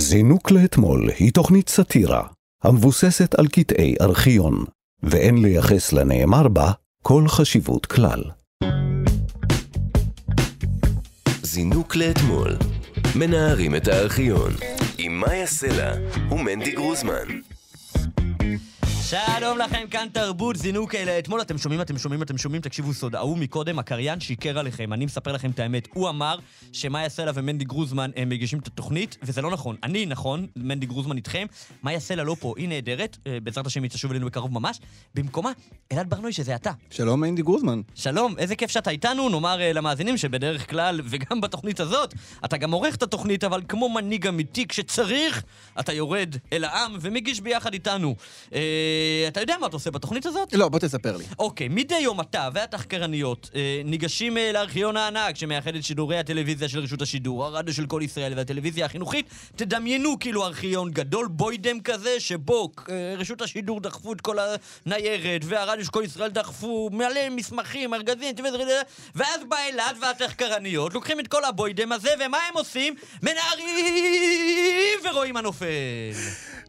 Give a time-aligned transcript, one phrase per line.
[0.00, 2.22] זינוק לאתמול היא תוכנית סאטירה
[2.64, 4.64] המבוססת על קטעי ארכיון,
[5.02, 8.22] ואין לייחס לנאמר בה כל חשיבות כלל.
[11.42, 12.56] זינוק לאתמול,
[13.16, 14.52] מנערים את הארכיון,
[14.98, 15.92] עם מאיה סלע
[16.30, 17.40] ומנדי גרוזמן.
[19.10, 21.18] שלום לכם, כאן תרבות זינוק אלה.
[21.18, 23.14] אתמול אתם שומעים, אתם שומעים, אתם שומעים, תקשיבו סוד.
[23.14, 25.88] ההוא מקודם, הקריין שיקר עליכם, אני מספר לכם את האמת.
[25.94, 26.38] הוא אמר
[26.72, 29.76] שמאיה סלע ומנדי גרוזמן הם מגישים את התוכנית, וזה לא נכון.
[29.82, 31.46] אני נכון, מנדי גרוזמן איתכם.
[31.82, 34.80] מאיה סלע לא פה, היא נהדרת, אה, בעזרת השם היא תשוב אלינו בקרוב ממש.
[35.14, 35.52] במקומה,
[35.92, 36.70] אלעד ברנועי, שזה אתה.
[36.90, 37.80] שלום מנדי גרוזמן.
[37.94, 42.14] שלום, איזה כיף שאתה איתנו, נאמר אה, למאזינים שבדרך כלל, וגם בתוכנית הזאת,
[42.44, 45.42] אתה גם עורך את התוכנית, אבל כמו מנהיג אמיתי, כשצריך,
[45.80, 48.16] אתה יורד אל העם ומגיש ביחד איתנו.
[48.54, 48.60] אה,
[49.28, 50.52] אתה יודע מה אתה עושה בתוכנית הזאת?
[50.52, 51.24] לא, בוא תספר לי.
[51.38, 56.78] אוקיי, מדי יום אתה והתחקרניות אה, ניגשים אה, לארכיון הענק שמאחד את שידורי הטלוויזיה של
[56.78, 59.26] רשות השידור, הרדיו של כל ישראל והטלוויזיה החינוכית.
[59.56, 64.36] תדמיינו כאילו ארכיון גדול, בוידם כזה, שבו אה, רשות השידור דחפו את כל
[64.86, 68.34] הניירת, והרדיו של כל ישראל דחפו מלא מסמכים, ארגזים,
[69.14, 72.94] ואז בא אלעד והתחקרניות, לוקחים את כל הבוידם הזה, ומה הם עושים?
[73.22, 75.66] מנערים ורואים מה נופל.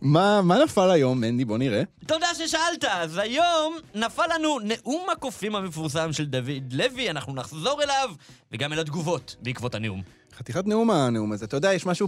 [0.02, 1.46] מה, מה נפל היום, מנדי?
[1.46, 1.84] בוא נראה.
[2.20, 2.84] תודה ששאלת.
[2.84, 8.10] אז היום נפל לנו נאום הקופים המפורסם של דוד לוי, אנחנו נחזור אליו,
[8.52, 10.02] וגם אל התגובות בעקבות הנאום.
[10.38, 11.46] חתיכת נאום הנאום הזה.
[11.46, 12.08] אתה יודע, יש משהו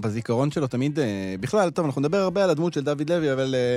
[0.00, 0.98] בזיכרון שלו תמיד...
[0.98, 3.76] אה, בכלל, טוב, אנחנו נדבר הרבה על הדמות של דוד לוי, אבל אה,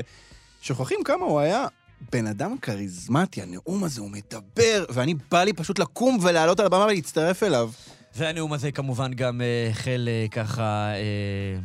[0.61, 1.65] שוכחים כמה הוא היה
[2.11, 3.41] בן אדם כריזמטי.
[3.41, 7.69] הנאום הזה, הוא מדבר, ואני בא לי פשוט לקום ולעלות על הבמה ולהצטרף אליו.
[8.15, 11.59] והנאום הזה כמובן גם אה, החל אה, ככה אה,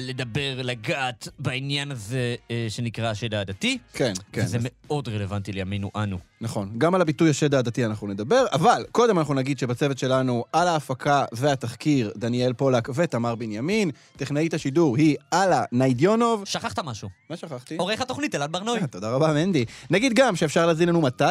[0.00, 3.78] לדבר, לגעת בעניין הזה אה, שנקרא השד העדתי.
[3.92, 4.46] כן, כן.
[4.46, 6.18] זה אז- מאוד רלוונטי לימינו אנו.
[6.42, 6.70] נכון.
[6.78, 11.24] גם על הביטוי השד העדתי אנחנו נדבר, אבל קודם אנחנו נגיד שבצוות שלנו על ההפקה
[11.32, 16.42] והתחקיר דניאל פולק ותמר בנימין, טכנאית השידור היא אללה ניידיונוב.
[16.44, 17.08] שכחת משהו.
[17.30, 17.76] מה שכחתי?
[17.76, 18.80] עורך התוכנית אלעד ברנועי.
[18.80, 19.64] אה, תודה רבה, מנדי.
[19.90, 21.24] נגיד גם שאפשר להזין לנו מתי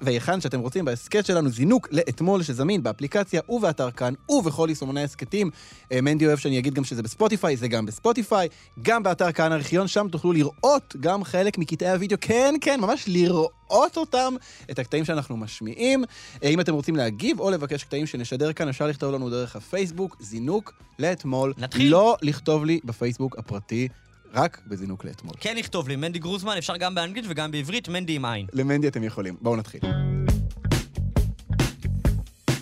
[0.00, 5.50] והיכן שאתם רוצים בהסכת שלנו זינוק לאתמול שזמין באפליקציה ובאתר כאן ובכל יישומוני ההסכתים.
[5.92, 8.48] אה, מנדי אוהב שאני אגיד גם שזה בספוטיפיי, זה גם בספוטיפיי,
[8.82, 13.59] גם באתר כאן ארכיון, שם תוכלו לראות גם חלק מקטעי הוידאו, כן, כן, ממש לראות
[13.70, 14.34] אותם,
[14.70, 16.04] את הקטעים שאנחנו משמיעים.
[16.42, 20.16] אה, אם אתם רוצים להגיב או לבקש קטעים שנשדר כאן, אפשר לכתוב לנו דרך הפייסבוק,
[20.20, 21.52] זינוק לאתמול.
[21.58, 21.90] נתחיל.
[21.90, 23.88] לא לכתוב לי בפייסבוק הפרטי.
[24.34, 25.34] רק בזינוק לאתמול.
[25.40, 28.46] כן לכתוב לי, מנדי גרוזמן, אפשר גם באנגלית וגם בעברית, מנדי עם עין.
[28.52, 29.36] למנדי אתם יכולים.
[29.40, 29.80] בואו נתחיל.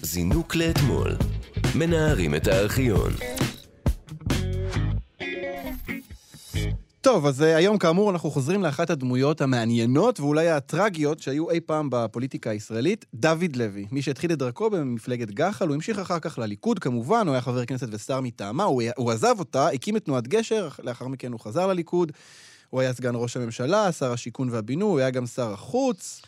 [0.02, 1.16] זינוק לאתמול,
[1.74, 3.12] מנערים את הארכיון.
[7.08, 11.88] טוב, אז uh, היום כאמור אנחנו חוזרים לאחת הדמויות המעניינות ואולי הטרגיות שהיו אי פעם
[11.90, 13.86] בפוליטיקה הישראלית, דוד לוי.
[13.92, 17.64] מי שהתחיל את דרכו במפלגת גח"ל, הוא המשיך אחר כך לליכוד כמובן, הוא היה חבר
[17.64, 21.66] כנסת ושר מטעמה, הוא, הוא עזב אותה, הקים את תנועת גשר, לאחר מכן הוא חזר
[21.66, 22.12] לליכוד.
[22.70, 26.22] הוא היה סגן ראש הממשלה, שר השיכון והבינוי, הוא היה גם שר החוץ.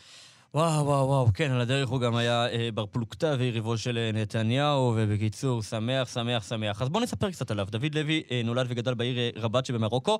[0.53, 4.11] וואו, וואו, וואו, כן, על הדרך הוא גם היה אה, בר פלוגתא ויריבו של אה,
[4.13, 6.81] נתניהו, ובקיצור, שמח, שמח, שמח.
[6.81, 7.67] אז בואו נספר קצת עליו.
[7.69, 10.19] דוד לוי אה, נולד וגדל בעיר אה, רבת שבמרוקו,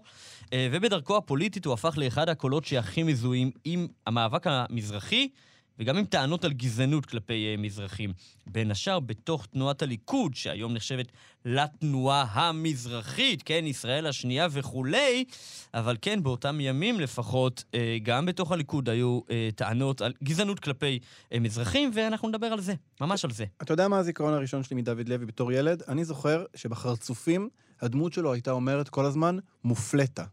[0.53, 5.29] אה, ובדרכו הפוליטית הוא הפך לאחד הקולות שהכי מזוהים עם המאבק המזרחי,
[5.79, 8.13] וגם עם טענות על גזענות כלפי אה, מזרחים.
[8.47, 11.11] בין השאר בתוך תנועת הליכוד, שהיום נחשבת
[11.45, 15.25] לתנועה המזרחית, כן, ישראל השנייה וכולי,
[15.73, 20.99] אבל כן, באותם ימים לפחות, אה, גם בתוך הליכוד היו אה, טענות על גזענות כלפי
[21.41, 23.45] מזרחים, ואנחנו נדבר על זה, ממש על זה.
[23.61, 25.83] אתה יודע מה הזיכרון הראשון שלי מדוד לוי בתור ילד?
[25.87, 27.49] אני זוכר שבחרצופים
[27.81, 30.23] הדמות שלו הייתה אומרת כל הזמן, מופלטה.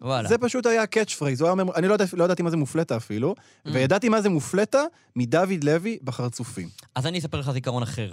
[0.00, 0.28] וואלה.
[0.28, 1.42] זה פשוט היה catch phrase,
[1.76, 3.70] אני לא, יודע, לא ידעתי מה זה מופלטה אפילו, Mm.
[3.72, 4.82] וידעתי מה זה מופלטה
[5.16, 6.68] מדוד לוי בחרצופים.
[6.94, 8.12] אז אני אספר לך זיכרון אחר.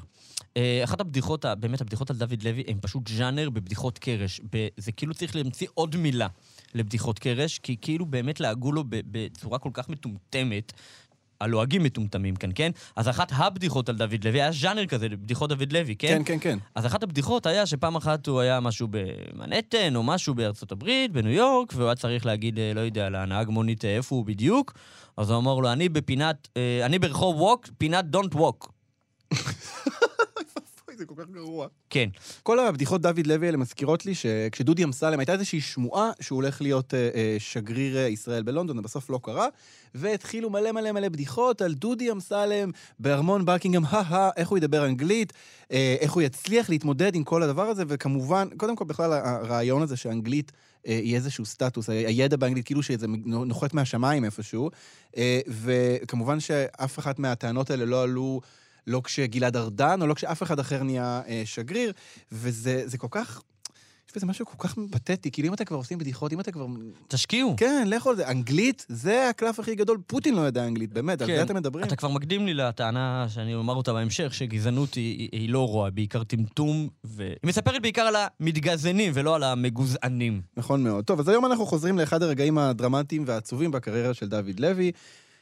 [0.58, 4.42] אה, אחת הבדיחות, באמת הבדיחות על דוד לוי, הן פשוט ז'אנר בבדיחות קרש.
[4.78, 6.28] זה כאילו צריך להמציא עוד מילה
[6.74, 10.74] לבדיחות קרש, כי כאילו באמת לעגו לו בצורה כל כך מטומטמת.
[11.42, 12.72] הלועגים מטומטמים כאן, כן?
[12.96, 16.08] אז אחת הבדיחות על דוד לוי, היה ז'אנר כזה, בדיחות דוד לוי, כן?
[16.08, 16.58] כן, כן, כן.
[16.76, 21.32] אז אחת הבדיחות היה שפעם אחת הוא היה משהו במנהטן, או משהו בארצות הברית, בניו
[21.32, 24.74] יורק, והוא היה צריך להגיד, אה, לא יודע, לנהג מונית אה, איפה הוא בדיוק,
[25.18, 28.72] אז הוא אמר לו, אני בפינת, אה, אני ברחוב ווק, פינת דונט ווק.
[30.98, 31.68] זה כל כך גרוע.
[31.90, 32.10] כן.
[32.44, 36.94] כל הבדיחות דוד לוי האלה מזכירות לי שכשדודי אמסלם, הייתה איזושהי שמועה שהוא הולך להיות
[36.94, 39.48] אה, אה, שגריר אה, ישראל בלונדון, ובסוף לא קרה,
[39.96, 45.34] והתחילו מלא מלא מלא בדיחות על דודי אמסלם בארמון בקינגהם, הא איך הוא ידבר אנגלית,
[45.72, 49.98] אה, איך הוא יצליח להתמודד עם כל הדבר הזה, וכמובן, קודם כל בכלל הרעיון הזה
[49.98, 50.52] שאנגלית
[50.88, 54.70] אה, היא איזשהו סטטוס, הידע באנגלית כאילו שזה נוחת מהשמיים איפשהו,
[55.18, 58.42] אה, וכמובן שאף אחת מהטענות האלה לא עלו...
[58.88, 61.94] לא כשגלעד ארדן, או לא כשאף אחד אחר נהיה אה, שגריר,
[62.32, 63.42] וזה זה כל כך...
[64.10, 66.66] יש בזה משהו כל כך פתטי, כאילו אם אתם כבר עושים בדיחות, אם אתם כבר...
[67.08, 67.56] תשקיעו.
[67.58, 68.28] כן, לכו על זה.
[68.28, 69.98] אנגלית, זה הקלף הכי גדול.
[70.08, 71.36] פוטין לא יודע אנגלית, באמת, על כן.
[71.36, 71.86] זה אתם מדברים.
[71.86, 75.90] אתה כבר מקדים לי לטענה שאני אומר אותה בהמשך, שגזענות היא, היא, היא לא רוע,
[75.90, 80.42] בעיקר טמטום, והיא מספרת בעיקר על המתגזענים ולא על המגוזענים.
[80.58, 81.06] נכון מאוד.
[81.06, 84.92] טוב, אז היום אנחנו חוזרים לאחד הרגעים הדרמטיים והעצובים בקריירה של דוד לוי.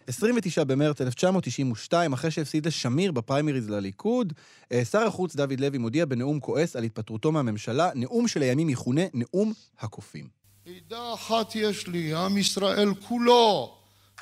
[0.08, 4.34] 29 במרץ 1992, אחרי שהפסיד לשמיר בפריימריז לליכוד,
[4.72, 9.54] אה, שר החוץ דוד לוי מודיע בנאום כועס על התפטרותו מהממשלה, נאום שלימים יכונה נאום
[9.80, 10.28] הקופים.
[10.68, 13.78] עדה אחת יש לי, עם ישראל כולו.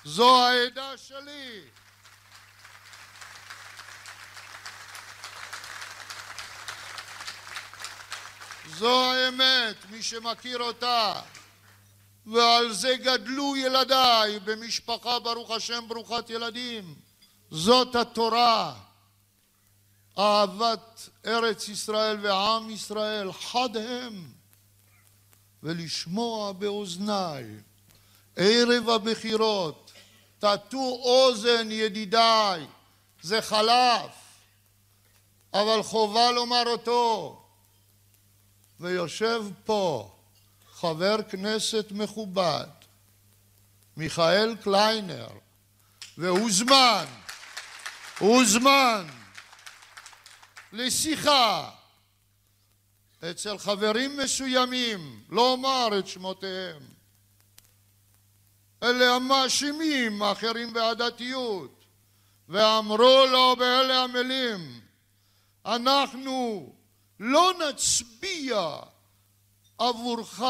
[0.06, 1.62] זו העדה שלי.
[8.78, 11.14] זו האמת, מי שמכיר אותה.
[12.26, 16.96] ועל זה גדלו ילדיי במשפחה, ברוך השם, ברוכת ילדים.
[17.52, 18.76] זאת התורה.
[20.18, 24.32] אהבת ארץ ישראל ועם ישראל חד הם.
[25.64, 27.46] ולשמוע באוזניי
[28.36, 29.92] ערב הבחירות,
[30.40, 32.68] תטו אוזן ידידיי,
[33.22, 34.16] זה חלף,
[35.54, 37.38] אבל חובה לומר אותו.
[38.80, 40.12] ויושב פה
[40.82, 42.68] חבר כנסת מכובד,
[43.98, 45.28] מיכאל קליינר,
[46.18, 47.06] והוזמן,
[48.20, 49.08] הוזמן
[50.74, 51.70] לשיחה
[53.32, 56.82] אצל חברים מסוימים, לא אומר את שמותיהם,
[58.84, 61.86] אלה המאשימים האחרים בעדתיות,
[62.50, 64.82] ואמרו לו באלה המילים,
[65.66, 66.74] אנחנו
[67.20, 68.80] לא נצביע
[69.90, 70.42] עבורך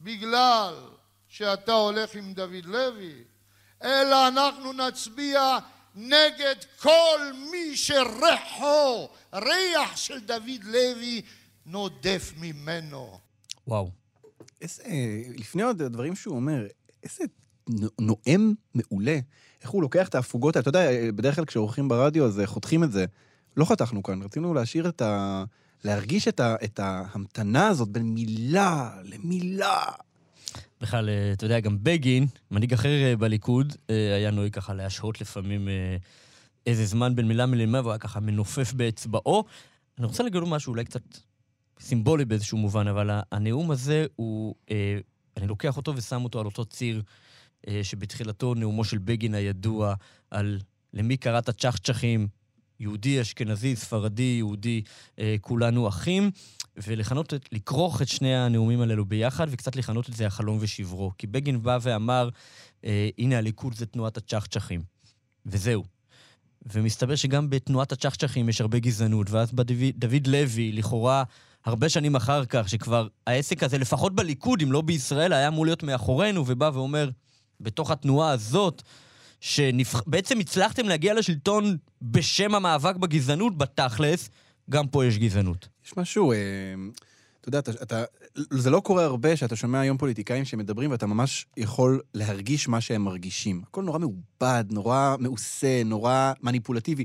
[0.00, 0.74] בגלל
[1.28, 3.14] שאתה הולך עם דוד לוי,
[3.82, 5.58] אלא אנחנו נצביע
[5.94, 7.20] נגד כל
[7.50, 11.22] מי שריחו, ריח של דוד לוי,
[11.66, 13.18] נודף ממנו.
[13.66, 13.90] וואו.
[14.60, 14.82] איזה,
[15.36, 16.66] לפני עוד הדברים שהוא אומר,
[17.02, 17.24] איזה
[17.68, 19.18] נו- נואם מעולה.
[19.62, 23.04] איך הוא לוקח את ההפוגות אתה יודע, בדרך כלל כשעורכים ברדיו אז חותכים את זה.
[23.56, 25.44] לא חתכנו כאן, רצינו להשאיר את ה...
[25.84, 26.56] להרגיש את, ה...
[26.64, 29.84] את ההמתנה הזאת בין מילה למילה.
[30.80, 35.20] בכלל, אה, אתה יודע, גם בגין, מנהיג אחר אה, בליכוד, אה, היה נוהג ככה להשהות
[35.20, 35.68] לפעמים
[36.66, 39.44] איזה זמן בין מילה למילה, והוא היה ככה מנופף באצבעו.
[39.98, 41.02] אני רוצה לגלות משהו אולי קצת
[41.80, 44.54] סימבולי באיזשהו מובן, אבל הנאום הזה הוא,
[45.36, 47.02] אני לוקח אותו ושם אותו על אותו ציר
[47.82, 49.94] שבתחילתו נאומו של בגין הידוע
[50.30, 50.60] על
[50.92, 52.28] למי קראת צ'חצ'חים,
[52.80, 54.82] יהודי, אשכנזי, ספרדי, יהודי,
[55.18, 56.30] אה, כולנו אחים.
[56.76, 61.12] ולכנות, לכרוך את שני הנאומים הללו ביחד, וקצת לכנות את זה החלום ושברו.
[61.18, 62.28] כי בגין בא ואמר,
[62.84, 64.82] אה, הנה הליכוד זה תנועת הצ'חצ'חים.
[65.46, 65.84] וזהו.
[66.72, 71.24] ומסתבר שגם בתנועת הצ'חצ'חים יש הרבה גזענות, ואז בא דוד, דוד לוי, לכאורה,
[71.64, 75.82] הרבה שנים אחר כך, שכבר העסק הזה, לפחות בליכוד, אם לא בישראל, היה אמור להיות
[75.82, 77.10] מאחורינו, ובא ואומר,
[77.60, 78.82] בתוך התנועה הזאת,
[79.44, 84.30] שבעצם הצלחתם להגיע לשלטון בשם המאבק בגזענות, בתכלס,
[84.70, 85.68] גם פה יש גזענות.
[85.86, 86.36] יש משהו, אה,
[87.40, 88.04] אתה יודע, אתה, אתה,
[88.50, 93.02] זה לא קורה הרבה שאתה שומע היום פוליטיקאים שמדברים ואתה ממש יכול להרגיש מה שהם
[93.02, 93.62] מרגישים.
[93.68, 97.04] הכל נורא מעובד, נורא מעושה, נורא מניפולטיבי.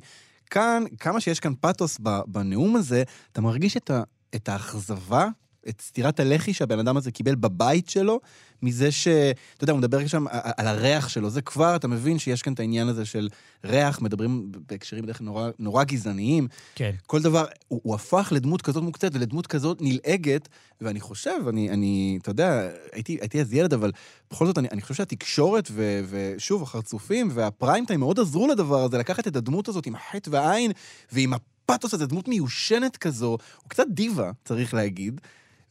[0.50, 4.04] כאן, כמה שיש כאן פתוס ב- בנאום הזה, אתה מרגיש את, ה,
[4.36, 5.28] את האכזבה,
[5.70, 8.20] את סטירת הלחי שהבן אדם הזה קיבל בבית שלו,
[8.64, 9.08] מזה ש...
[9.08, 12.60] אתה יודע, הוא מדבר שם על הריח שלו, זה כבר, אתה מבין שיש כאן את
[12.60, 13.30] העניין הזה של
[13.66, 16.48] ריח, מדברים בהקשרים בדרך כלל נורא, נורא גזעניים.
[16.76, 16.92] כן.
[17.08, 20.50] כל דבר, הוא, הוא הפך לדמות כזאת מוקצת ולדמות כזאת נלעגת,
[20.82, 23.92] ואני חושב, אני, אני אתה יודע, הייתי, הייתי אז ילד, אבל
[24.32, 28.98] בכל זאת, אני, אני חושב שהתקשורת, ו, ושוב, החרצופים והפריים טיים מאוד עזרו לדבר הזה,
[28.98, 30.72] לקחת את הדמות הזאת עם החטא והעין,
[31.12, 35.22] ועם הפתוס הזה, דמות מיושנת כזו, הוא קצת דיבה, צריך להגיד.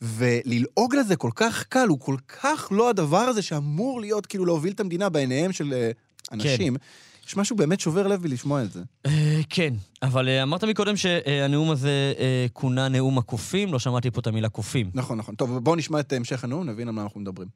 [0.02, 4.72] וללעוג לזה כל כך קל, הוא כל כך לא הדבר הזה שאמור להיות, כאילו, להוביל
[4.72, 5.90] את המדינה בעיניהם של אה,
[6.32, 6.76] אנשים.
[7.26, 8.80] יש משהו באמת שובר לב בלשמוע את זה.
[9.06, 12.12] אה, כן, אבל אה, אמרת מקודם שהנאום הזה
[12.52, 14.90] כונה נאום הקופים, לא שמעתי פה את המילה קופים.
[14.94, 15.34] נכון, נכון.
[15.34, 17.48] טוב, בואו נשמע את המשך הנאום, נבין על מה אנחנו מדברים.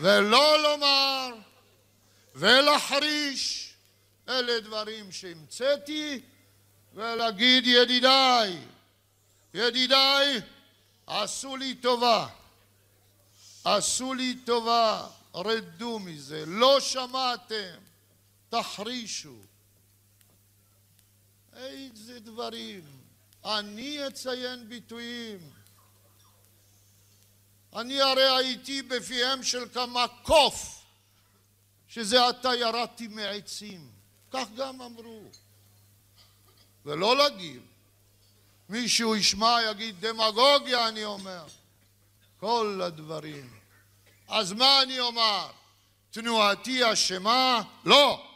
[0.00, 1.28] ולא לומר
[2.34, 3.74] ולהחריש,
[4.28, 6.20] אלה דברים שהמצאתי,
[6.94, 8.56] ולהגיד ידידיי,
[9.54, 10.40] ידידיי,
[11.06, 12.28] עשו לי טובה,
[13.64, 17.78] עשו לי טובה, רדו מזה, לא שמעתם,
[18.48, 19.36] תחרישו.
[21.56, 22.84] איזה דברים,
[23.44, 25.50] אני אציין ביטויים.
[27.76, 30.84] אני הרי הייתי בפיהם של כמה קוף,
[31.88, 33.90] שזה עתה ירדתי מעצים.
[34.30, 35.22] כך גם אמרו.
[36.84, 37.71] ולא להגיב.
[38.72, 41.44] מישהו ישמע, יגיד דמגוגיה, אני אומר.
[42.40, 43.50] כל הדברים.
[44.28, 45.46] אז מה אני אומר?
[46.10, 47.62] תנועתי אשמה?
[47.84, 48.26] לא.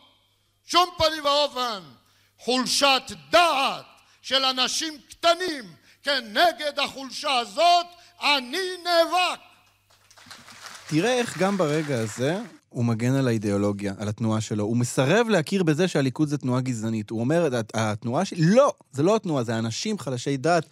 [0.66, 1.82] שום פנים ואופן.
[2.38, 3.84] חולשת דעת
[4.22, 7.86] של אנשים קטנים כנגד החולשה הזאת,
[8.20, 9.40] אני נאבק.
[10.86, 12.38] תראה איך גם ברגע הזה
[12.76, 14.64] הוא מגן על האידיאולוגיה, על התנועה שלו.
[14.64, 17.10] הוא מסרב להכיר בזה שהליכוד זה תנועה גזענית.
[17.10, 20.66] הוא אומר, התנועה שלי, לא, זה לא התנועה, זה אנשים חלשי דת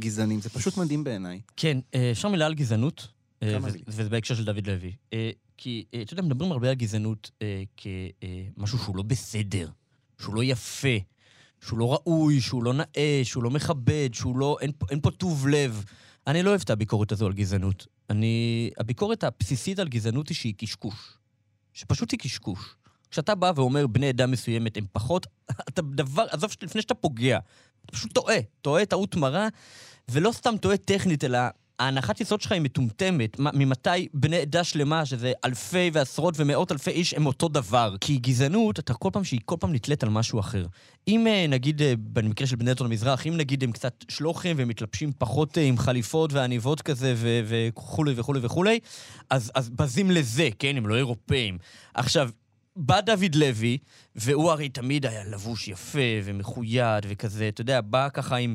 [0.00, 0.40] גזענים.
[0.40, 1.40] זה פשוט מדהים בעיניי.
[1.56, 3.08] כן, אה, אפשר מילה על גזענות?
[3.42, 3.58] אה.
[3.86, 4.92] וזה בהקשר של דוד לוי.
[5.12, 7.30] אה, כי, אתה יודע, מדברים הרבה על גזענות
[7.76, 9.68] כמשהו שהוא לא בסדר,
[10.20, 10.98] שהוא לא יפה,
[11.60, 14.58] שהוא לא ראוי, שהוא לא נאה, שהוא לא מכבד, שהוא לא...
[14.90, 15.84] אין פה טוב לב.
[16.26, 17.86] אני לא אוהב את הביקורת הזו על גזענות.
[18.10, 18.70] אני...
[18.78, 21.19] הביקורת הבסיסית על גזענות היא שהיא קשקוש.
[21.72, 22.74] שפשוט היא קשקוש.
[23.10, 25.26] כשאתה בא ואומר בני עדה מסוימת הם פחות,
[25.68, 27.38] אתה דבר, עזוב, לפני שאתה פוגע,
[27.84, 28.36] אתה פשוט טועה.
[28.62, 29.48] טועה טעות מרה,
[30.08, 31.38] ולא סתם טועה טכנית, אלא
[31.80, 33.36] ההנחת יסוד שלך היא מטומטמת.
[33.38, 37.96] ממתי בני עדה שלמה, שזה אלפי ועשרות ומאות אלפי איש, הם אותו דבר?
[38.00, 40.66] כי גזענות, אתה כל פעם שהיא כל פעם נתלית על משהו אחר.
[41.08, 44.68] אם אה, נגיד, אה, במקרה של בני עדות המזרח, אם נגיד הם קצת שלוחים והם
[44.68, 47.14] מתלבשים פחות אה, עם חליפות ועניבות כזה
[47.46, 48.78] וכולי וכולי וכולי,
[49.30, 50.76] אז, אז בזים לזה, כן?
[50.76, 51.58] הם לא אירופאים.
[51.94, 52.30] עכשיו,
[52.76, 53.78] בא דוד לוי,
[54.16, 58.54] והוא הרי תמיד היה לבוש יפה ומחויד וכזה, אתה יודע, בא ככה עם,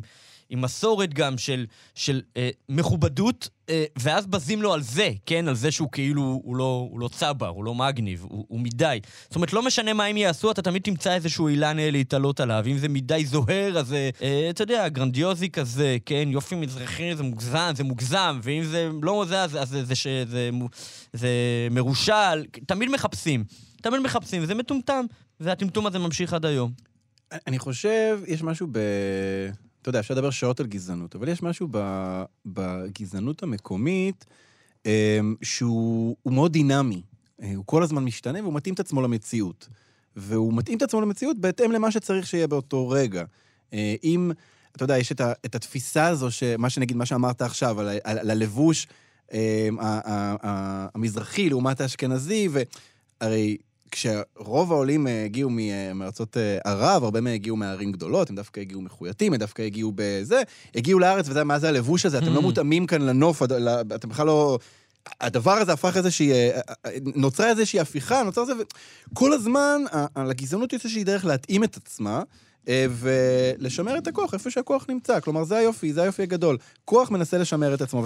[0.49, 5.47] עם מסורת גם של, של אה, מכובדות, אה, ואז בזים לו על זה, כן?
[5.47, 8.99] על זה שהוא כאילו, הוא לא, הוא לא צבר, הוא לא מגניב, הוא, הוא מדי.
[9.23, 12.63] זאת אומרת, לא משנה מה הם יעשו, אתה תמיד תמצא איזשהו אילן אה, להתעלות עליו.
[12.67, 16.27] אם זה מדי זוהר, אז אה, אה, אתה יודע, גרנדיוזי כזה, כן?
[16.31, 20.23] יופי מזרחי זה מוגזם, זה מוגזם, ואם זה לא זה, אז, אז זה, זה, זה,
[20.27, 20.49] זה,
[21.13, 21.29] זה
[21.71, 22.45] מרושל.
[22.67, 23.43] תמיד מחפשים.
[23.81, 25.05] תמיד מחפשים, וזה מטומטם,
[25.39, 26.71] והטמטום הזה ממשיך עד היום.
[27.47, 28.79] אני חושב, יש משהו ב...
[29.85, 31.67] אתה יודע, אפשר לדבר שעות על גזענות, אבל יש משהו.
[32.45, 34.25] בגזענות המקומית
[34.85, 37.01] אמ, שהוא הוא מאוד דינמי.
[37.41, 39.67] אה, הוא כל הזמן משתנה והוא מתאים את עצמו למציאות.
[40.15, 43.23] והוא מתאים את עצמו למציאות בהתאם למה שצריך שיהיה באותו רגע.
[43.73, 44.31] אה, אם,
[44.75, 45.33] אתה יודע, יש את, ה...
[45.45, 48.87] את התפיסה הזו, שמה שנגיד, מה שאמרת עכשיו, על, על, על הלבוש
[49.33, 49.77] אמ,
[50.93, 52.49] המזרחי לעומת האשכנזי,
[53.21, 53.57] והרי
[53.91, 58.59] כשרוב העולים אה, הגיעו אה, מארצות אה, ערב, הרבה מהם הגיעו מערים גדולות, הם דווקא
[58.59, 60.41] הגיעו מחויטים, הם דווקא הגיעו בזה,
[60.75, 62.17] הגיעו לארץ, וזה, מה זה הלבוש הזה?
[62.17, 62.41] אתם לא Mm.
[62.41, 63.43] מותאמים כאן לנוף,
[63.95, 64.59] אתם בכלל לא...
[65.21, 66.31] הדבר הזה הפך איזושהי...
[67.15, 68.53] נוצרה איזושהי הפיכה, נוצר זה...
[69.13, 69.81] כל הזמן
[70.27, 72.21] לגזענות יש איזושהי דרך להתאים את עצמה.
[72.67, 75.19] אה, ולשמר את הכוח איפה שהכוח נמצא.
[75.19, 76.57] כלומר, זה היופי, זה היופי הגדול.
[76.85, 78.05] כוח מנסה לשמר את עצמו,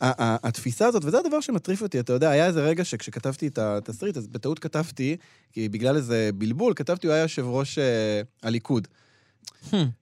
[0.00, 4.26] והתפיסה הזאת, וזה הדבר שמטריף אותי, אתה יודע, היה איזה רגע שכשכתבתי את התסריט, אז
[4.26, 5.16] בטעות כתבתי,
[5.52, 8.88] כי בגלל איזה בלבול, כתבתי, הוא היה יושב ראש אה, הליכוד.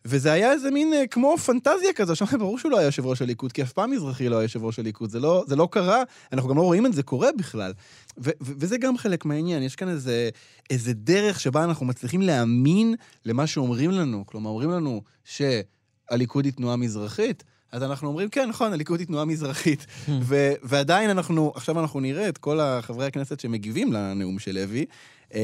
[0.04, 3.22] וזה היה איזה מין אה, כמו פנטזיה כזו, שאומרים, ברור שהוא לא היה יושב ראש
[3.22, 6.02] הליכוד, כי אף פעם מזרחי לא היה יושב ראש הליכוד, זה לא, זה לא קרה,
[6.32, 7.72] אנחנו גם לא רואים את זה קורה בכלל.
[8.18, 10.28] ו- ו- וזה גם חלק מהעניין, יש כאן איזה,
[10.70, 14.26] איזה דרך שבה אנחנו מצליחים להאמין למה שאומרים לנו.
[14.26, 19.24] כלומר, אומרים לנו שהליכוד היא תנועה מזרחית, אז אנחנו אומרים, כן, נכון, הליכוד היא תנועה
[19.24, 19.86] מזרחית.
[20.28, 24.86] ו- ועדיין אנחנו, עכשיו אנחנו נראה את כל החברי הכנסת שמגיבים לנאום של לוי,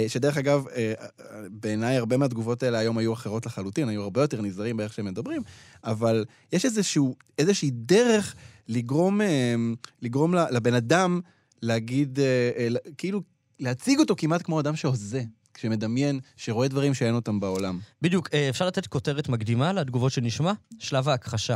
[0.09, 1.05] שדרך אגב, אה, אה,
[1.51, 5.43] בעיניי הרבה מהתגובות האלה היום היו אחרות לחלוטין, היו הרבה יותר נזהרים באיך שהם מדברים,
[5.85, 8.35] אבל יש איזשהו, איזושהי דרך
[8.69, 9.55] לגרום, אה,
[10.03, 11.21] לגרום לבן אדם
[11.63, 12.25] להגיד, אה,
[12.57, 12.69] אה,
[12.99, 13.21] כאילו,
[13.61, 15.23] להציג אותו כמעט כמו אדם שהוזה,
[15.59, 17.79] שמדמיין, שרואה דברים שאין אותם בעולם.
[18.03, 20.53] בדיוק, אה, אפשר לתת כותרת מקדימה לתגובות שנשמע?
[20.79, 21.55] שלב ההכחשה.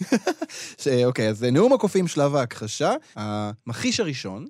[0.78, 2.92] ש- אוקיי, אז נאום הקופים, שלב ההכחשה.
[3.16, 4.46] המחיש הראשון,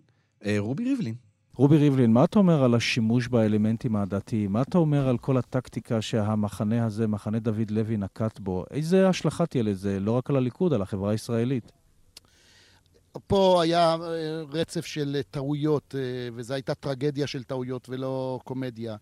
[0.46, 1.14] אה, רובי ריבלין.
[1.58, 4.52] רובי ריבלין, מה אתה אומר על השימוש באלמנטים העדתיים?
[4.52, 8.64] מה אתה אומר על כל הטקטיקה שהמחנה הזה, מחנה דוד לוי, נקט בו?
[8.70, 11.72] איזה השלכה תהיה לזה, לא רק על הליכוד, על החברה הישראלית?
[13.26, 18.96] פה היה אה, רצף של טעויות, אה, וזו הייתה טרגדיה של טעויות ולא קומדיה.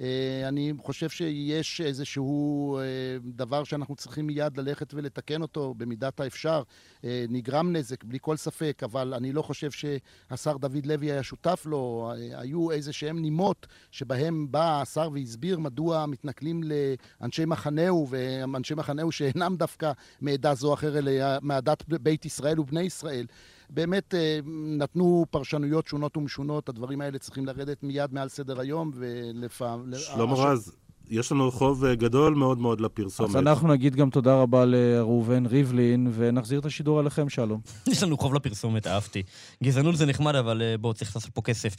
[0.00, 2.82] אה, אני חושב שיש איזשהו אה,
[3.24, 6.62] דבר שאנחנו צריכים מיד ללכת ולתקן אותו במידת האפשר.
[7.04, 11.62] אה, נגרם נזק, בלי כל ספק, אבל אני לא חושב שהשר דוד לוי היה שותף
[11.66, 12.12] לו.
[12.32, 19.56] היו איזה שהם נימות שבהם בא השר והסביר מדוע מתנכלים לאנשי מחנהו, ואנשי מחנהו שאינם
[19.56, 23.26] דווקא מעדה זו או אחרת, אלא מעדת בית ישראל ובני ישראל.
[23.70, 24.40] באמת אה,
[24.78, 29.92] נתנו פרשנויות שונות ומשונות, הדברים האלה צריכים לרדת מיד מעל סדר היום ולפעם...
[29.96, 30.72] שלמה רז,
[31.10, 33.30] יש לנו חוב אה, גדול מאוד מאוד לפרסומת.
[33.30, 37.60] אז אנחנו נגיד גם תודה רבה לראובן ריבלין, ונחזיר את השידור עליכם, שלום.
[37.92, 39.22] יש לנו חוב לפרסומת, אהבתי.
[39.62, 41.76] גזענות זה נחמד, אבל אה, בואו, צריך לעשות פה כסף.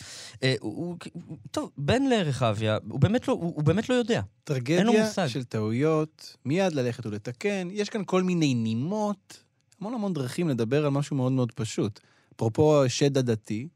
[1.52, 4.22] טוב, בן לרחביה, הוא באמת לא, הוא, באמת לא יודע.
[4.50, 5.28] אין לו טרגדיה.
[5.30, 7.68] של טעויות, מיד ללכת ולתקן.
[7.72, 9.44] יש כאן כל מיני נימות,
[9.82, 12.00] המון המון דרכים לדבר על משהו מאוד מאוד פשוט.
[12.36, 13.68] אפרופו שד עדתי,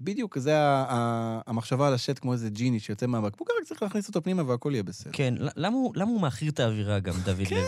[0.00, 4.42] בדיוק זה המחשבה על השד כמו איזה ג'יני שיוצא מהבקבוק, רק צריך להכניס אותו פנימה
[4.42, 5.10] והכל יהיה בסדר.
[5.12, 7.46] כן, למה הוא, למה הוא מאכיר את האווירה גם, דוד לוי?
[7.46, 7.62] כן,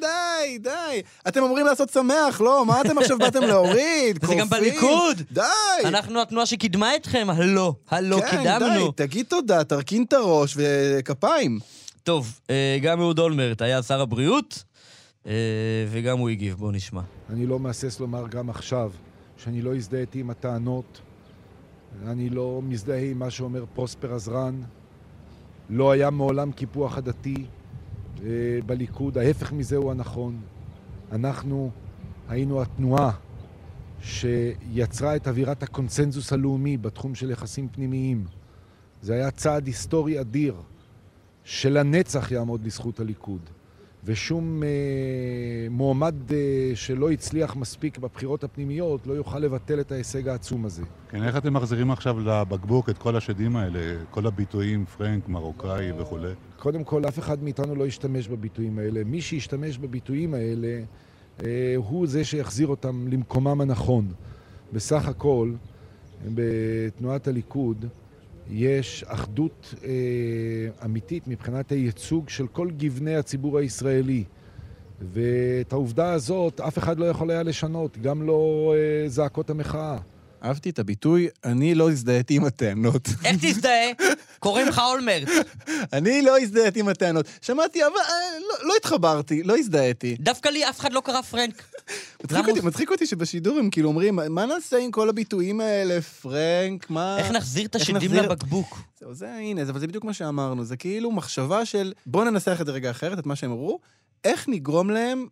[0.00, 1.02] די, די.
[1.28, 2.66] אתם אומרים לעשות שמח, לא?
[2.66, 4.18] מה אתם עכשיו באתם להוריד?
[4.22, 4.48] וזה גם?
[4.48, 5.22] בליכוד!
[5.32, 5.42] די!
[5.84, 8.84] אנחנו התנועה שקידמה אתכם, הלא, הלא, כן, קידמנו.
[8.84, 11.58] די, תגיד תודה, תרכין את הראש וכפיים.
[12.02, 14.64] טוב, אה, גם אהוד אולמרט היה שר הבריאות,
[15.88, 17.02] וגם הוא הגיב, בואו נשמע.
[17.30, 18.92] אני לא מהסס לומר גם עכשיו
[19.36, 21.00] שאני לא הזדהיתי עם הטענות,
[22.06, 24.60] אני לא מזדהה עם מה שאומר פרוספר עזרן,
[25.70, 27.44] לא היה מעולם קיפוח עדתי
[28.22, 28.28] אה,
[28.66, 30.40] בליכוד, ההפך מזה הוא הנכון.
[31.12, 31.70] אנחנו
[32.28, 33.10] היינו התנועה
[34.02, 38.24] שיצרה את אווירת הקונצנזוס הלאומי בתחום של יחסים פנימיים.
[39.02, 40.54] זה היה צעד היסטורי אדיר,
[41.44, 43.40] שלנצח יעמוד לזכות הליכוד.
[44.04, 44.68] ושום אה,
[45.70, 50.82] מועמד אה, שלא הצליח מספיק בבחירות הפנימיות לא יוכל לבטל את ההישג העצום הזה.
[51.10, 56.32] כן, איך אתם מחזירים עכשיו לבקבוק את כל השדים האלה, כל הביטויים, פרנק, מרוקאי וכולי?
[56.58, 59.04] קודם כל, אף אחד מאיתנו לא ישתמש בביטויים האלה.
[59.04, 60.80] מי שישתמש בביטויים האלה
[61.44, 64.12] אה, הוא זה שיחזיר אותם למקומם הנכון.
[64.72, 65.52] בסך הכל,
[66.34, 67.86] בתנועת הליכוד
[68.50, 69.90] יש אחדות אה,
[70.84, 74.24] אמיתית מבחינת הייצוג של כל גווני הציבור הישראלי.
[75.00, 79.98] ואת העובדה הזאת אף אחד לא יכול היה לשנות, גם לא אה, זעקות המחאה.
[80.44, 83.08] אהבתי את הביטוי, אני לא הזדהיתי עם הטענות.
[83.24, 83.90] איך תזדהה?
[84.38, 85.28] קוראים לך אולמרט.
[85.92, 87.26] אני לא הזדהיתי עם הטענות.
[87.42, 90.16] שמעתי, אבל אה, לא, לא התחברתי, לא הזדהיתי.
[90.20, 91.62] דווקא לי אף אחד לא קרא פרנק.
[92.24, 96.00] מצחיק אותי, הוא- מצחיק אותי שבשידור הם כאילו אומרים, מה נעשה עם כל הביטויים האלה,
[96.02, 97.18] פרנק, מה...
[97.18, 98.78] איך נחזיר את השדים לבקבוק?
[99.00, 102.66] זהו, זה, הנה, אבל זה בדיוק מה שאמרנו, זה כאילו מחשבה של, בואו ננסח את
[102.66, 103.78] זה רגע אחרת, את מה שהם אמרו,
[104.24, 105.26] איך נגרום להם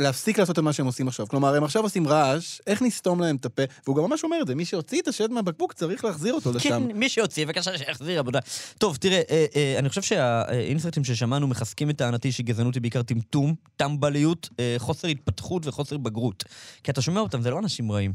[0.00, 1.28] להפסיק לעשות את מה שהם עושים עכשיו.
[1.28, 4.46] כלומר, הם עכשיו עושים רעש, איך נסתום להם את הפה, והוא גם ממש אומר את
[4.46, 6.68] זה, מי שהוציא את השד מהבקבוק צריך להחזיר אותו לשם.
[6.68, 8.38] כן, מי שיוציא, בבקשה שיחזיר עבודה.
[8.78, 13.54] טוב, תראה, אה, אה, אני חושב שהאינסרטים ששמענו מחזקים את טענתי שגזענות היא בעיקר טמטום,
[13.76, 16.44] טמבליות, אה, חוסר התפתחות וחוסר בגרות.
[16.84, 18.12] כי אתה שומע אותם, זה לא אנשים רעים.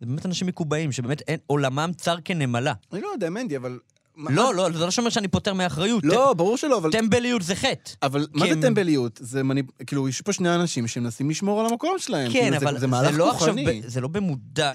[0.00, 2.72] זה באמת אנשים מקובעים, שבאמת אין, עולמם צר כנמלה.
[2.92, 3.78] אני לא יודע, מנדי, אבל...
[4.18, 6.04] לא, לא, זה לא שאומר שאני פוטר מאחריות.
[6.04, 6.92] לא, ברור שלא, אבל...
[6.92, 7.90] טמבליות זה חטא.
[8.02, 9.20] אבל מה זה טמבליות?
[9.22, 9.66] זה מניפ...
[9.86, 12.32] כאילו, יש פה שני אנשים שמנסים לשמור על המקום שלהם.
[12.32, 13.54] כן, כאילו, אבל זה, לא עכשיו,
[13.86, 14.72] זה לא במודע.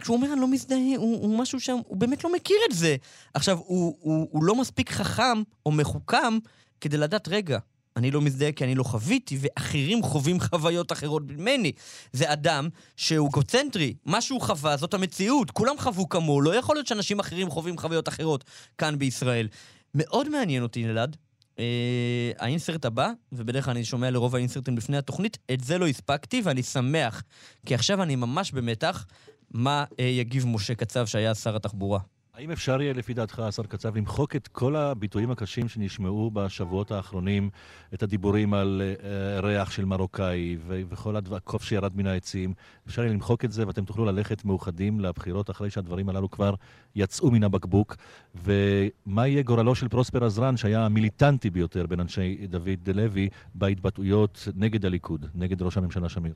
[0.00, 2.96] כשהוא אומר אני לא מזדהה, הוא, משהו שם, הוא באמת לא מכיר את זה.
[3.34, 6.38] עכשיו, הוא לא מספיק חכם או מחוכם
[6.80, 7.58] כדי לדעת, רגע,
[7.98, 11.72] אני לא מזדהה כי אני לא חוויתי, ואחרים חווים חוויות אחרות ממני.
[12.12, 16.86] זה אדם שהוא אגוצנטרי, מה שהוא חווה זאת המציאות, כולם חוו כמוהו, לא יכול להיות
[16.86, 18.44] שאנשים אחרים חווים חוויות אחרות
[18.78, 19.48] כאן בישראל.
[19.94, 21.16] מאוד מעניין אותי, אלעד,
[21.58, 26.40] אה, האינסרט הבא, ובדרך כלל אני שומע לרוב האינסרטים לפני התוכנית, את זה לא הספקתי
[26.44, 27.22] ואני שמח,
[27.66, 29.06] כי עכשיו אני ממש במתח
[29.50, 31.98] מה אה, יגיב משה קצב שהיה שר התחבורה.
[32.38, 37.50] האם אפשר יהיה, לפי דעתך, השר קצב, למחוק את כל הביטויים הקשים שנשמעו בשבועות האחרונים,
[37.94, 42.54] את הדיבורים על אה, ריח של מרוקאי וכל הקוף שירד מן העצים?
[42.86, 46.54] אפשר יהיה למחוק את זה ואתם תוכלו ללכת מאוחדים לבחירות אחרי שהדברים הללו כבר
[46.94, 47.96] יצאו מן הבקבוק?
[48.34, 54.86] ומה יהיה גורלו של פרוספר עזרן, שהיה המיליטנטי ביותר בין אנשי דוד לוי בהתבטאויות נגד
[54.86, 56.32] הליכוד, נגד ראש הממשלה שמיר?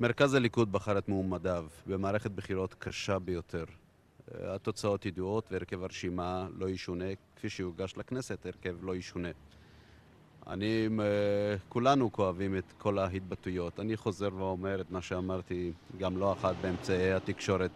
[0.00, 3.64] מרכז הליכוד בחר את מועמדיו במערכת בחירות קשה ביותר.
[4.34, 7.04] התוצאות ידועות והרכב הרשימה לא ישונה,
[7.36, 9.28] כפי שיוגש לכנסת, הרכב לא ישונה.
[10.46, 13.80] אני, אה, כולנו כואבים את כל ההתבטאויות.
[13.80, 17.70] אני חוזר ואומר את מה שאמרתי גם לא אחת באמצעי התקשורת.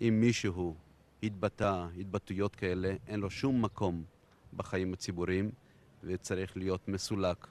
[0.00, 0.74] אם מישהו
[1.22, 4.02] התבטא התבטאויות כאלה, אין לו שום מקום
[4.56, 5.50] בחיים הציבוריים
[6.04, 7.46] וצריך להיות מסולק.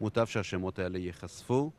[0.00, 1.70] מוטב שהשמות האלה ייחשפו.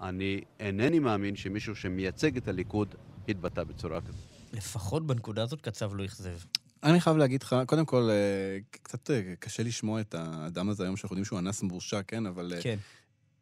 [0.00, 2.94] אני אינני מאמין שמישהו שמייצג את הליכוד
[3.28, 4.35] יתבטא בצורה כזאת.
[4.56, 6.38] לפחות בנקודה הזאת קצב לא אכזב.
[6.82, 10.96] אני חייב להגיד לך, קודם כל, אה, קצת אה, קשה לשמוע את האדם הזה היום,
[10.96, 12.26] שאנחנו יודעים שהוא אנס מורשע, כן?
[12.26, 12.52] אבל...
[12.56, 12.76] אה, כן.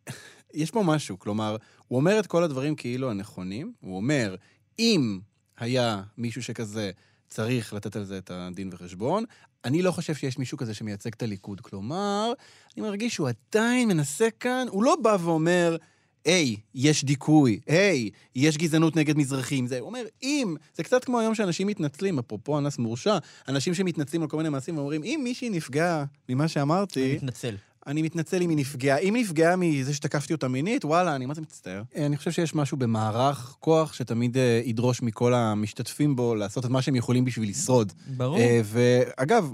[0.55, 1.57] יש פה משהו, כלומר,
[1.89, 4.37] הוא אומר את כל הדברים כאילו הנכונים, הוא אומר,
[4.79, 5.21] אם
[5.59, 6.91] היה מישהו שכזה,
[7.29, 9.25] צריך לתת על זה את הדין וחשבון.
[9.65, 11.61] אני לא חושב שיש מישהו כזה שמייצג את הליכוד.
[11.61, 12.33] כלומר,
[12.77, 15.77] אני מרגיש שהוא עדיין מנסה כאן, הוא לא בא ואומר,
[16.25, 19.67] היי, יש דיכוי, היי, יש גזענות נגד מזרחים.
[19.67, 24.29] זה, אומר, אם, זה קצת כמו היום שאנשים מתנצלים, אפרופו אנס מורשע, אנשים שמתנצלים על
[24.29, 27.05] כל מיני מעשים ואומרים, אם מישהי נפגעה ממה שאמרתי...
[27.05, 27.57] אני מתנצל.
[27.87, 28.99] אני מתנצל אם היא נפגעה.
[28.99, 31.83] אם היא נפגעה מזה שתקפתי אותה מינית, וואלה, אני מה זה מצטער.
[31.97, 36.71] אה, אני חושב שיש משהו במערך כוח שתמיד אה, ידרוש מכל המשתתפים בו לעשות את
[36.71, 37.93] מה שהם יכולים בשביל לשרוד.
[38.07, 38.39] ברור.
[38.39, 39.51] אה, ואגב,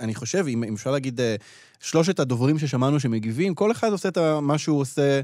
[0.00, 1.20] אני חושב, אם, אפשר להגיד,
[1.80, 5.20] שלושת הדוברים ששמענו שמגיבים, כל אחד עושה את מה שהוא עושה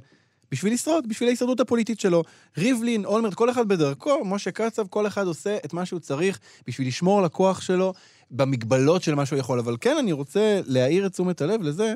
[0.50, 2.22] בשביל לשרוד, בשביל ההישרדות הפוליטית שלו.
[2.58, 6.88] ריבלין, אולמרט, כל אחד בדרכו, משה קצב, כל אחד עושה את מה שהוא צריך בשביל
[6.88, 7.92] לשמור על הכוח שלו
[8.30, 9.58] במגבלות של מה שהוא יכול.
[9.58, 11.94] אבל כן, אני רוצה להעיר את תשומת הלב לזה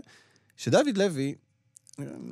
[0.56, 1.34] שדוד לוי,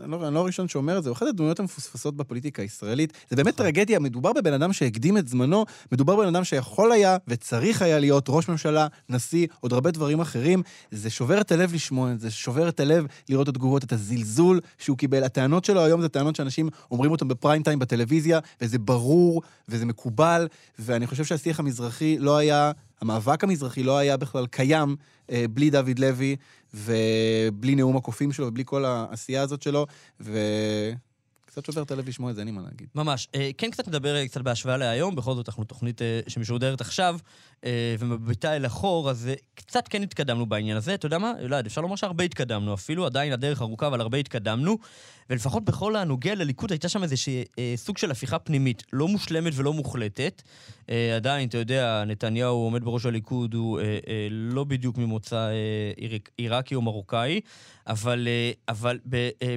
[0.00, 3.12] אני לא, אני לא הראשון שאומר את זה, הוא אחת הדמויות המפוספסות בפוליטיקה הישראלית.
[3.30, 7.82] זה באמת טרגדיה, מדובר בבן אדם שהקדים את זמנו, מדובר בבן אדם שיכול היה וצריך
[7.82, 10.62] היה להיות ראש ממשלה, נשיא, עוד הרבה דברים אחרים.
[10.90, 14.60] זה שובר את הלב לשמוע את זה, שובר את הלב לראות את התגובות, את הזלזול
[14.78, 15.24] שהוא קיבל.
[15.24, 20.48] הטענות שלו היום זה טענות שאנשים אומרים אותן בפריים טיים בטלוויזיה, וזה ברור, וזה מקובל,
[20.78, 22.72] ואני חושב שהשיח המזרחי לא היה...
[23.00, 24.96] המאבק המזרחי לא היה בכלל קיים
[25.30, 26.36] אה, בלי דוד לוי
[26.74, 29.86] ובלי נאום הקופים שלו ובלי כל העשייה הזאת שלו,
[31.48, 32.88] וקצת שובר את הלב לשמוע את זה, אין לי מה להגיד.
[32.94, 33.28] ממש.
[33.34, 37.18] אה, כן קצת נדבר קצת בהשוואה להיום, בכל זאת אנחנו תוכנית אה, שמשודרת עכשיו,
[37.64, 40.94] אה, ומביטה אל אחור, אז קצת כן התקדמנו בעניין הזה.
[40.94, 41.32] אתה יודע מה?
[41.40, 44.78] אלעד, אפשר לומר שהרבה התקדמנו אפילו, עדיין הדרך ארוכה, אבל הרבה התקדמנו.
[45.30, 47.02] ולפחות בכל הנוגע לליכוד הייתה שם
[47.58, 50.42] אה, סוג של הפיכה פנימית, לא מושלמת ולא מוחלטת.
[51.16, 53.80] עדיין, אתה יודע, נתניהו עומד בראש הליכוד, הוא
[54.30, 55.50] לא בדיוק ממוצא
[55.96, 57.40] עיראק- עיראקי או מרוקאי,
[57.86, 58.28] אבל,
[58.68, 58.98] אבל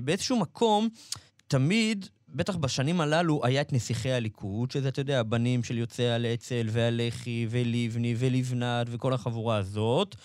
[0.04, 0.90] באיזשהו מקום,
[1.52, 6.68] תמיד, בטח בשנים הללו, היה את נסיכי הליכוד, שזה, אתה יודע, הבנים של יוצאי הלצל
[6.72, 10.16] והלח"י ולבני ולבנת וכל החבורה הזאת,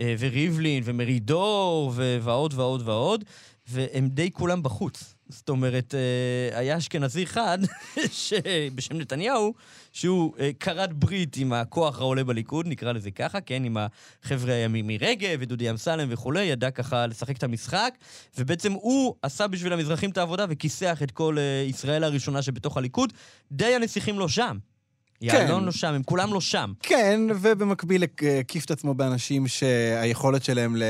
[0.00, 1.92] אה, וריבלין ומרידור
[2.22, 3.24] ועוד ועוד ועוד,
[3.68, 5.13] והם די כולם בחוץ.
[5.28, 7.58] זאת אומרת, אה, היה אשכנזי אחד,
[8.12, 8.32] ש-
[8.74, 9.54] בשם נתניהו,
[9.92, 13.76] שהוא אה, כרת ברית עם הכוח העולה בליכוד, נקרא לזה ככה, כן, עם
[14.22, 17.94] החבר'ה הימים מרגב ודודי אמסלם וכולי, ידע ככה לשחק את המשחק,
[18.38, 23.12] ובעצם הוא עשה בשביל המזרחים את העבודה וכיסח את כל אה, ישראל הראשונה שבתוך הליכוד.
[23.52, 24.58] די הנסיכים לא שם.
[25.20, 26.72] יעלון לא שם, הם כולם לא שם.
[26.82, 28.04] כן, ובמקביל
[28.40, 30.82] הקיף את עצמו באנשים שהיכולת שלהם ל...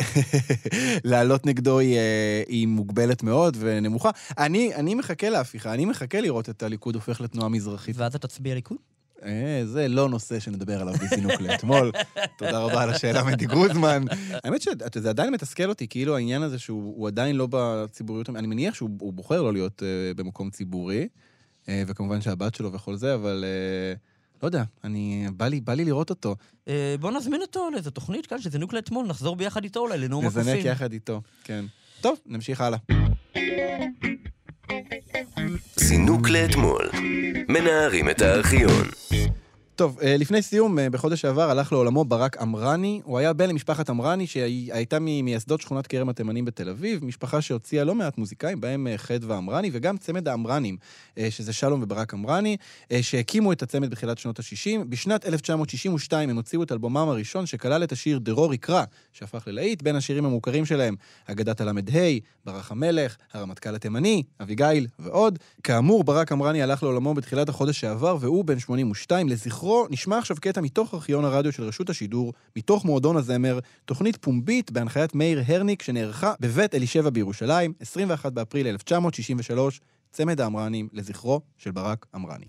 [1.10, 4.10] לעלות נגדו היא, אה, היא מוגבלת מאוד ונמוכה.
[4.38, 7.96] אני, אני מחכה להפיכה, אני מחכה לראות את הליכוד הופך לתנועה מזרחית.
[7.96, 8.78] ואז אתה תצביע ליכוד?
[9.24, 11.92] אה, זה לא נושא שנדבר עליו בזינוק לאתמול.
[12.38, 14.04] תודה רבה על השאלה, מנדי גרוזמן.
[14.44, 18.74] האמת שזה עדיין מתסכל אותי, כאילו העניין הזה שהוא הוא עדיין לא בציבוריות, אני מניח
[18.74, 21.08] שהוא הוא בוחר לא להיות uh, במקום ציבורי,
[21.68, 23.98] וכמובן שהבת שלו וכל זה, אבל uh,
[24.42, 26.36] לא יודע, אני, בא לי, בא לי לראות אותו.
[26.68, 30.26] אה, בוא נזמין אותו לאיזו תוכנית כאן, שזה זינוק לאתמול, נחזור ביחד איתו אולי לנאום
[30.26, 30.42] הקופים.
[30.42, 31.64] נזנק יחד איתו, כן.
[32.00, 32.78] טוב, נמשיך הלאה.
[35.76, 36.90] זינוק לאתמול.
[37.48, 38.86] מנערים את הארכיון.
[39.76, 43.00] טוב, אה, לפני סיום, אה, בחודש שעבר הלך לעולמו ברק אמרני.
[43.04, 47.94] הוא היה בן למשפחת אמרני, שהייתה ממייסדות שכונת כרם התימנים בתל אביב, משפחה שהוציאה לא
[47.94, 50.76] מעט מוזיקאים, בהם אה, חדווה אמרני, וגם צמד האמרנים,
[51.30, 52.56] שזה שלום וברק אמרני,
[53.02, 54.84] שהקימו את הצמד בתחילת שנות ה-60.
[54.88, 59.82] בשנת 1962 הם הוציאו את אלבומם הראשון, שכלל את השיר דרור יקרא, שהפך ללהיט.
[59.82, 60.94] בין השירים המוכרים שלהם,
[61.26, 61.72] אגדת הל"ה,
[62.44, 65.38] ברח המלך, הרמטכ"ל התימני, אביגיל ועוד.
[65.62, 69.28] כאמור, ברק אמרני הלך לעולמו בתחילת החודש שעבר, והוא בן 82.
[69.28, 74.70] לזכרו, נשמע עכשיו קטע מתוך ארכיון הרדיו של רשות השידור, מתוך מועדון הזמר, תוכנית פומבית
[74.70, 82.06] בהנחיית מאיר הרניק, שנערכה בבית אלישבע בירושלים, 21 באפריל 1963, צמד האמרנים לזכרו של ברק
[82.14, 82.46] אמרני.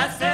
[0.00, 0.29] That's it.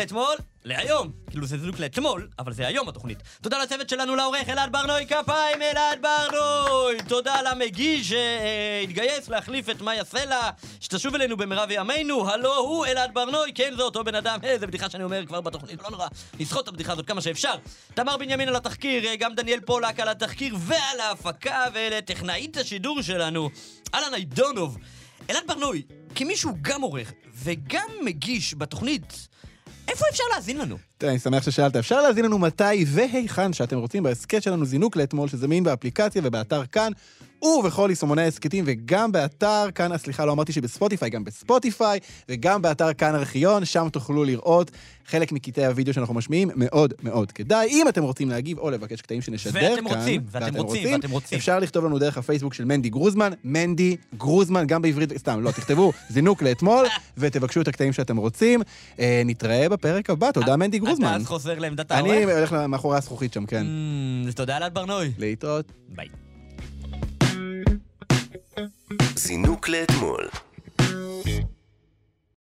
[0.00, 1.12] לאתמול, להיום.
[1.30, 3.18] כאילו זה זינוק לאתמול, אבל זה היום התוכנית.
[3.42, 6.96] תודה לצוות שלנו, לעורך אלעד ברנוי, כפיים אלעד ברנוי!
[7.08, 13.52] תודה למגיש שהתגייס להחליף את מאיה סלע, שתשוב אלינו במרב ימינו, הלו הוא אלעד ברנוי,
[13.54, 16.06] כן זה אותו בן אדם, איזה בדיחה שאני אומר כבר בתוכנית, לא נורא,
[16.40, 17.54] נסחוט את הבדיחה הזאת כמה שאפשר.
[17.94, 23.50] תמר בנימין על התחקיר, אה, גם דניאל פולק על התחקיר ועל ההפקה, ולטכנאית השידור שלנו,
[23.94, 24.78] אהלן איידונוב.
[25.30, 25.82] אלעד ברנוי,
[26.14, 29.28] כמי שהוא גם עורך וגם מגיש בתוכנית,
[29.90, 30.78] איפה אפשר להאזין לנו?
[31.04, 31.76] אני שמח ששאלת.
[31.76, 36.92] אפשר להזין לנו מתי והיכן שאתם רוצים בהסכת שלנו זינוק לאתמול, שזמין באפליקציה ובאתר כאן,
[37.42, 42.92] ובכל יישומוני ההסכתים, וגם באתר כאן, אה, סליחה, לא אמרתי שבספוטיפיי, גם בספוטיפיי, וגם באתר
[42.92, 44.70] כאן ארכיון, שם תוכלו לראות
[45.06, 47.68] חלק מקטעי הוידאו שאנחנו משמיעים, מאוד מאוד כדאי.
[47.68, 51.38] אם אתם רוצים להגיב או לבקש קטעים שנשדר כאן, ואתם רוצים, ואתם רוצים, ואתם רוצים.
[51.38, 55.92] אפשר לכתוב לנו דרך הפייסבוק של מנדי גרוזמן, מנדי גרוזמן, גם בעברית, סתם, לא, תכתבו
[56.14, 56.86] זינוק לאתמול,
[57.18, 58.62] ותבקשו את הקטעים שאתם רוצים.
[58.98, 60.89] אה, נתראה בפרק הבא, תודה מנדי גרוזמן.
[60.98, 62.12] אתה אז חוזר לעמדת העורך?
[62.12, 63.66] אני הולך מאחורי הזכוכית שם, כן.
[64.28, 65.12] אז תודה אלעד ברנוי.
[65.18, 65.72] להתראות.
[65.88, 66.08] ביי.
[69.16, 70.28] זינוק לאתמול.